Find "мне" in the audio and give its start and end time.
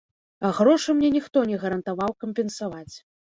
1.01-1.11